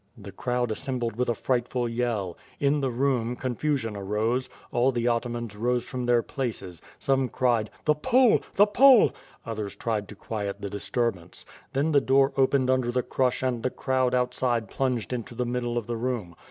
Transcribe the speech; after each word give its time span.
The 0.17 0.31
crowd 0.31 0.71
assembled 0.71 1.15
with 1.15 1.29
a 1.29 1.35
frightful 1.35 1.87
yell. 1.87 2.35
In 2.59 2.81
the 2.81 2.89
room, 2.89 3.35
confusion 3.35 3.95
arose; 3.95 4.49
all 4.71 4.91
the 4.91 5.05
atamans 5.05 5.55
rose 5.55 5.85
from 5.85 6.07
their 6.07 6.23
places; 6.23 6.81
some 6.97 7.29
cried 7.29 7.69
"the 7.85 7.93
Pole! 7.93 8.41
the 8.55 8.65
Pole!" 8.65 9.13
Others 9.45 9.75
tried 9.75 10.07
to 10.07 10.15
quiet 10.15 10.59
the 10.59 10.71
dis 10.71 10.89
turbance. 10.89 11.45
Then 11.73 11.91
the 11.91 12.01
door 12.01 12.33
opened 12.35 12.71
under 12.71 12.91
the 12.91 13.03
crush 13.03 13.43
and 13.43 13.61
the 13.61 13.69
crowd 13.69 14.15
outside 14.15 14.69
plunged 14.71 15.13
into 15.13 15.35
the 15.35 15.45
middle 15.45 15.77
of 15.77 15.85
the 15.85 15.97
room. 15.97 16.35